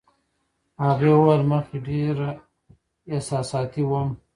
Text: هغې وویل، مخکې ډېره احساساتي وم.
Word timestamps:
هغې 0.85 1.09
وویل، 1.15 1.43
مخکې 1.51 1.77
ډېره 1.87 2.29
احساساتي 3.13 3.83
وم. 3.89 4.09